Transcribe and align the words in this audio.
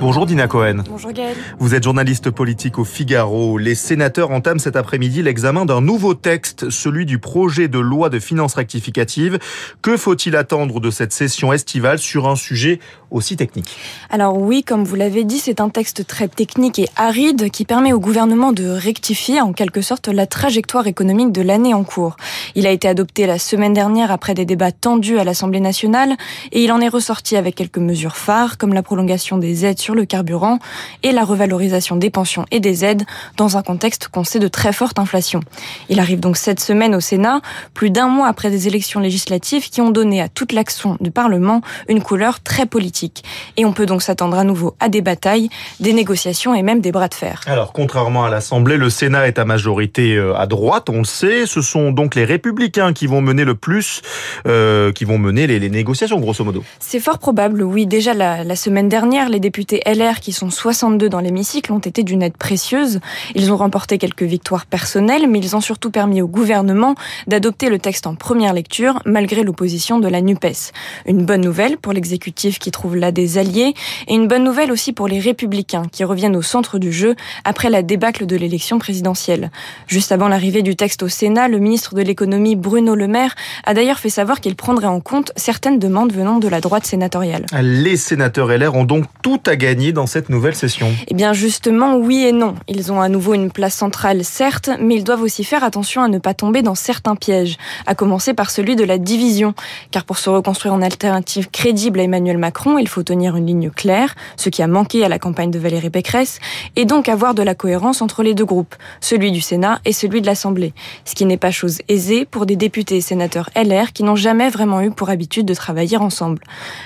Bonjour 0.00 0.26
Dina 0.26 0.46
Cohen. 0.46 0.84
Bonjour 0.88 1.10
Gaël. 1.10 1.36
Vous 1.58 1.74
êtes 1.74 1.82
journaliste 1.82 2.30
politique 2.30 2.78
au 2.78 2.84
Figaro. 2.84 3.58
Les 3.58 3.74
sénateurs 3.74 4.30
entament 4.30 4.60
cet 4.60 4.76
après-midi 4.76 5.22
l'examen 5.22 5.64
d'un 5.64 5.80
nouveau 5.80 6.14
texte, 6.14 6.70
celui 6.70 7.04
du 7.04 7.18
projet 7.18 7.66
de 7.66 7.80
loi 7.80 8.08
de 8.08 8.20
finances 8.20 8.54
rectificative. 8.54 9.40
Que 9.82 9.96
faut-il 9.96 10.36
attendre 10.36 10.78
de 10.78 10.90
cette 10.92 11.12
session 11.12 11.52
estivale 11.52 11.98
sur 11.98 12.28
un 12.28 12.36
sujet 12.36 12.78
aussi 13.10 13.36
technique? 13.36 13.76
Alors 14.08 14.40
oui, 14.40 14.62
comme 14.62 14.84
vous 14.84 14.94
l'avez 14.94 15.24
dit, 15.24 15.38
c'est 15.38 15.60
un 15.60 15.68
texte 15.68 16.06
très 16.06 16.28
technique 16.28 16.78
et 16.78 16.88
aride 16.94 17.50
qui 17.50 17.64
permet 17.64 17.92
au 17.92 17.98
gouvernement 17.98 18.52
de 18.52 18.68
rectifier 18.68 19.40
en 19.40 19.52
quelque 19.52 19.80
sorte 19.80 20.06
la 20.06 20.26
trajectoire 20.26 20.86
économique 20.86 21.32
de 21.32 21.42
l'année 21.42 21.74
en 21.74 21.82
cours. 21.82 22.16
Il 22.54 22.68
a 22.68 22.70
été 22.70 22.86
adopté 22.86 23.26
la 23.26 23.38
semaine 23.38 23.72
dernière 23.72 24.12
après 24.12 24.34
des 24.34 24.44
débats 24.44 24.70
tendus 24.72 25.18
à 25.18 25.24
l'Assemblée 25.24 25.60
nationale 25.60 26.16
et 26.52 26.62
il 26.62 26.70
en 26.70 26.80
est 26.80 26.88
ressorti 26.88 27.36
avec 27.36 27.56
quelques 27.56 27.78
mesures 27.78 28.16
phares 28.16 28.58
comme 28.58 28.74
la 28.74 28.82
prolongation 28.84 29.38
des 29.38 29.64
aides 29.64 29.78
sur 29.78 29.87
le 29.94 30.04
carburant 30.04 30.58
et 31.02 31.12
la 31.12 31.24
revalorisation 31.24 31.96
des 31.96 32.10
pensions 32.10 32.44
et 32.50 32.60
des 32.60 32.84
aides 32.84 33.04
dans 33.36 33.56
un 33.56 33.62
contexte 33.62 34.08
qu'on 34.08 34.24
sait 34.24 34.38
de 34.38 34.48
très 34.48 34.72
forte 34.72 34.98
inflation. 34.98 35.40
Il 35.88 36.00
arrive 36.00 36.20
donc 36.20 36.36
cette 36.36 36.60
semaine 36.60 36.94
au 36.94 37.00
Sénat, 37.00 37.40
plus 37.74 37.90
d'un 37.90 38.08
mois 38.08 38.28
après 38.28 38.50
des 38.50 38.68
élections 38.68 39.00
législatives 39.00 39.68
qui 39.70 39.80
ont 39.80 39.90
donné 39.90 40.20
à 40.20 40.28
toute 40.28 40.52
l'action 40.52 40.96
du 41.00 41.10
Parlement 41.10 41.60
une 41.88 42.02
couleur 42.02 42.40
très 42.40 42.66
politique. 42.66 43.24
Et 43.56 43.64
on 43.64 43.72
peut 43.72 43.86
donc 43.86 44.02
s'attendre 44.02 44.38
à 44.38 44.44
nouveau 44.44 44.74
à 44.80 44.88
des 44.88 45.00
batailles, 45.00 45.48
des 45.80 45.92
négociations 45.92 46.54
et 46.54 46.62
même 46.62 46.80
des 46.80 46.92
bras 46.92 47.08
de 47.08 47.14
fer. 47.14 47.40
Alors, 47.46 47.72
contrairement 47.72 48.24
à 48.24 48.30
l'Assemblée, 48.30 48.76
le 48.76 48.90
Sénat 48.90 49.28
est 49.28 49.38
à 49.38 49.44
majorité 49.44 50.16
euh, 50.16 50.34
à 50.36 50.46
droite, 50.46 50.88
on 50.90 50.98
le 50.98 51.04
sait. 51.04 51.46
Ce 51.46 51.62
sont 51.62 51.90
donc 51.92 52.14
les 52.14 52.24
républicains 52.24 52.92
qui 52.92 53.06
vont 53.06 53.20
mener 53.20 53.44
le 53.44 53.54
plus, 53.54 54.02
euh, 54.46 54.92
qui 54.92 55.04
vont 55.04 55.18
mener 55.18 55.46
les, 55.46 55.58
les, 55.58 55.70
négociations, 55.70 56.18
grosso 56.20 56.44
modo. 56.44 56.62
C'est 56.78 57.00
fort 57.00 57.18
probable, 57.18 57.62
oui. 57.62 57.86
Déjà, 57.86 58.14
la, 58.14 58.44
la 58.44 58.56
semaine 58.56 58.88
dernière, 58.88 59.28
les 59.28 59.40
députés 59.40 59.77
LR, 59.86 60.20
qui 60.20 60.32
sont 60.32 60.50
62 60.50 61.08
dans 61.08 61.20
l'hémicycle, 61.20 61.72
ont 61.72 61.78
été 61.78 62.02
d'une 62.02 62.22
aide 62.22 62.36
précieuse. 62.36 63.00
Ils 63.34 63.52
ont 63.52 63.56
remporté 63.56 63.98
quelques 63.98 64.22
victoires 64.22 64.66
personnelles, 64.66 65.28
mais 65.28 65.38
ils 65.38 65.56
ont 65.56 65.60
surtout 65.60 65.90
permis 65.90 66.20
au 66.20 66.26
gouvernement 66.26 66.94
d'adopter 67.26 67.68
le 67.68 67.78
texte 67.78 68.06
en 68.06 68.14
première 68.14 68.52
lecture, 68.52 69.00
malgré 69.06 69.42
l'opposition 69.44 70.00
de 70.00 70.08
la 70.08 70.20
NUPES. 70.20 70.72
Une 71.06 71.24
bonne 71.24 71.42
nouvelle 71.42 71.76
pour 71.76 71.92
l'exécutif 71.92 72.58
qui 72.58 72.70
trouve 72.70 72.96
là 72.96 73.12
des 73.12 73.38
alliés, 73.38 73.74
et 74.08 74.14
une 74.14 74.26
bonne 74.26 74.44
nouvelle 74.44 74.72
aussi 74.72 74.92
pour 74.92 75.08
les 75.08 75.20
républicains, 75.20 75.84
qui 75.90 76.04
reviennent 76.04 76.36
au 76.36 76.42
centre 76.42 76.78
du 76.78 76.92
jeu 76.92 77.14
après 77.44 77.70
la 77.70 77.82
débâcle 77.82 78.26
de 78.26 78.36
l'élection 78.36 78.78
présidentielle. 78.78 79.50
Juste 79.86 80.12
avant 80.12 80.28
l'arrivée 80.28 80.62
du 80.62 80.76
texte 80.76 81.02
au 81.02 81.08
Sénat, 81.08 81.48
le 81.48 81.58
ministre 81.58 81.94
de 81.94 82.02
l'économie 82.02 82.56
Bruno 82.56 82.94
Le 82.94 83.06
Maire 83.06 83.34
a 83.64 83.74
d'ailleurs 83.74 83.98
fait 83.98 84.10
savoir 84.10 84.40
qu'il 84.40 84.56
prendrait 84.56 84.86
en 84.86 85.00
compte 85.00 85.32
certaines 85.36 85.78
demandes 85.78 86.12
venant 86.12 86.38
de 86.38 86.48
la 86.48 86.60
droite 86.60 86.86
sénatoriale. 86.86 87.46
Les 87.62 87.96
sénateurs 87.96 88.48
LR 88.48 88.74
ont 88.74 88.84
donc 88.84 89.04
tout 89.22 89.40
à 89.46 89.56
gagner 89.56 89.67
dans 89.74 90.06
cette 90.06 90.30
nouvelle 90.30 90.54
session 90.54 90.90
Eh 91.08 91.14
bien 91.14 91.34
justement, 91.34 91.96
oui 91.96 92.24
et 92.24 92.32
non. 92.32 92.54
Ils 92.68 92.90
ont 92.90 93.02
à 93.02 93.10
nouveau 93.10 93.34
une 93.34 93.50
place 93.50 93.74
centrale, 93.74 94.24
certes, 94.24 94.70
mais 94.80 94.94
ils 94.94 95.04
doivent 95.04 95.20
aussi 95.20 95.44
faire 95.44 95.62
attention 95.62 96.02
à 96.02 96.08
ne 96.08 96.18
pas 96.18 96.32
tomber 96.32 96.62
dans 96.62 96.74
certains 96.74 97.16
pièges, 97.16 97.58
à 97.86 97.94
commencer 97.94 98.32
par 98.32 98.50
celui 98.50 98.76
de 98.76 98.84
la 98.84 98.96
division. 98.96 99.52
Car 99.90 100.04
pour 100.04 100.16
se 100.16 100.30
reconstruire 100.30 100.72
en 100.72 100.80
alternative 100.80 101.50
crédible 101.50 102.00
à 102.00 102.04
Emmanuel 102.04 102.38
Macron, 102.38 102.78
il 102.78 102.88
faut 102.88 103.02
tenir 103.02 103.36
une 103.36 103.46
ligne 103.46 103.70
claire, 103.70 104.14
ce 104.36 104.48
qui 104.48 104.62
a 104.62 104.66
manqué 104.66 105.04
à 105.04 105.08
la 105.10 105.18
campagne 105.18 105.50
de 105.50 105.58
Valérie 105.58 105.90
Pécresse, 105.90 106.40
et 106.76 106.86
donc 106.86 107.10
avoir 107.10 107.34
de 107.34 107.42
la 107.42 107.54
cohérence 107.54 108.00
entre 108.00 108.22
les 108.22 108.32
deux 108.32 108.46
groupes, 108.46 108.74
celui 109.02 109.32
du 109.32 109.42
Sénat 109.42 109.80
et 109.84 109.92
celui 109.92 110.22
de 110.22 110.26
l'Assemblée. 110.26 110.72
Ce 111.04 111.14
qui 111.14 111.26
n'est 111.26 111.36
pas 111.36 111.50
chose 111.50 111.78
aisée 111.88 112.24
pour 112.24 112.46
des 112.46 112.56
députés 112.56 112.96
et 112.96 113.00
sénateurs 113.02 113.50
LR 113.54 113.92
qui 113.92 114.02
n'ont 114.02 114.16
jamais 114.16 114.48
vraiment 114.48 114.80
eu 114.80 114.90
pour 114.90 115.10
habitude 115.10 115.44
de 115.44 115.54
travailler 115.54 115.98
ensemble. 115.98 116.42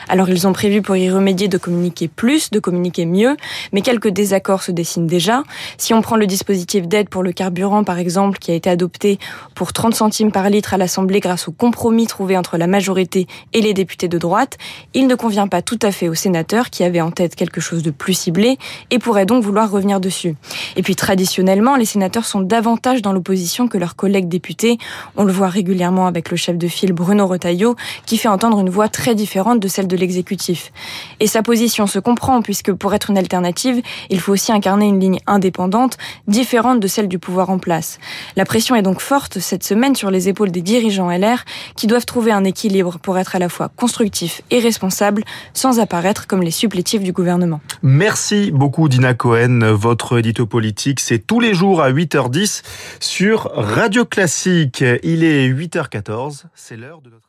Alors 0.09 0.29
ils 0.29 0.49
ont 0.49 0.53
prévu 0.53 0.83
pour 0.83 0.97
y 0.97 1.09
remédier 1.09 1.47
de 1.47 1.59
communiquer 1.59 2.09
plus, 2.09 2.51
de 2.51 2.59
communiquer 2.59 2.72
mieux, 2.73 3.37
mais 3.73 3.81
quelques 3.81 4.09
désaccords 4.09 4.63
se 4.63 4.73
dessinent 4.73 5.07
déjà. 5.07 5.42
Si 5.79 5.95
on 5.95 6.02
prend 6.02 6.17
le 6.17 6.27
dispositif 6.27 6.86
d'aide 6.86 7.08
pour 7.08 7.23
le 7.23 7.33
carburant, 7.33 7.85
par 7.85 7.98
exemple, 7.98 8.39
qui 8.39 8.51
a 8.51 8.55
été 8.55 8.70
adopté 8.70 9.19
pour 9.55 9.73
30 9.73 9.95
centimes 9.95 10.33
par 10.33 10.48
litre 10.51 10.74
à 10.74 10.77
l'Assemblée 10.77 11.20
grâce 11.20 11.48
au 11.48 11.52
compromis 11.52 12.07
trouvé 12.07 12.36
entre 12.36 12.57
la 12.58 12.67
majorité 12.67 13.27
et 13.52 13.61
les 13.61 13.74
députés 13.74 14.08
de 14.08 14.19
droite, 14.19 14.58
il 14.95 15.07
ne 15.07 15.14
convient 15.14 15.48
pas 15.48 15.63
tout 15.63 15.79
à 15.83 15.92
fait 15.92 16.08
aux 16.08 16.14
sénateurs 16.14 16.70
qui 16.70 16.85
avaient 16.85 17.01
en 17.01 17.11
tête 17.11 17.35
quelque 17.35 17.61
chose 17.61 17.83
de 17.83 17.91
plus 17.91 18.14
ciblé 18.14 18.58
et 18.91 18.98
pourraient 18.98 19.27
donc 19.27 19.45
vouloir 19.45 19.70
revenir 19.70 20.01
dessus. 20.01 20.35
Et 20.77 20.83
puis 20.83 20.97
traditionnellement, 20.97 21.77
les 21.77 21.85
sénateurs 21.85 22.24
sont 22.24 22.41
davantage 22.41 23.02
dans 23.02 23.13
l'opposition 23.13 23.68
que 23.68 23.79
leurs 23.79 23.97
collègues 23.97 24.29
députés. 24.29 24.79
On 25.17 25.24
le 25.24 25.33
voit 25.33 25.48
régulièrement 25.48 26.07
avec 26.07 26.30
le 26.30 26.36
chef 26.36 26.57
de 26.57 26.68
file 26.68 26.92
Bruno 26.92 27.27
Retailleau, 27.27 27.77
qui 28.07 28.18
fait 28.18 28.29
entendre 28.29 28.61
une 28.61 28.70
voix 28.70 28.89
très 28.89 29.14
différente 29.14 29.61
de 29.61 29.68
celle 29.68 29.86
de 29.86 29.97
l'exécutif. 29.97 30.73
Et 31.20 31.27
sa 31.27 31.42
position 31.42 31.86
se 31.86 31.98
comprend 31.98 32.42
puisque 32.42 32.61
pour 32.70 32.95
être 32.95 33.11
une 33.11 33.18
alternative, 33.18 33.83
il 34.11 34.20
faut 34.20 34.33
aussi 34.33 34.52
incarner 34.52 34.86
une 34.86 35.00
ligne 35.00 35.18
indépendante, 35.27 35.98
différente 36.28 36.78
de 36.78 36.86
celle 36.86 37.08
du 37.08 37.18
pouvoir 37.18 37.50
en 37.50 37.58
place. 37.58 37.98
La 38.36 38.45
pression 38.45 38.77
est 38.77 38.83
donc 38.83 39.00
forte 39.00 39.40
cette 39.40 39.64
semaine 39.64 39.95
sur 39.96 40.11
les 40.11 40.28
épaules 40.28 40.52
des 40.52 40.62
dirigeants 40.62 41.11
LR 41.11 41.45
qui 41.74 41.86
doivent 41.86 42.05
trouver 42.05 42.30
un 42.30 42.45
équilibre 42.45 42.98
pour 42.98 43.18
être 43.18 43.34
à 43.34 43.39
la 43.39 43.48
fois 43.48 43.70
constructifs 43.74 44.42
et 44.50 44.61
responsables 44.61 45.24
sans 45.55 45.80
apparaître 45.80 46.27
comme 46.27 46.42
les 46.42 46.50
supplétifs 46.50 47.02
du 47.02 47.12
gouvernement. 47.12 47.61
Merci 47.83 48.50
beaucoup 48.52 48.89
Dina 48.89 49.14
Cohen. 49.14 49.73
Votre 49.73 50.18
édito 50.18 50.46
politique, 50.46 51.00
c'est 51.00 51.18
tous 51.18 51.40
les 51.40 51.55
jours 51.55 51.83
à 51.83 51.90
8h10 51.90 52.62
sur 53.00 53.50
Radio 53.55 54.05
Classique. 54.05 54.84
Il 55.02 55.24
est 55.24 55.48
8h14, 55.48 56.44
c'est 56.55 56.77
l'heure 56.77 57.00
de 57.00 57.11
notre... 57.11 57.29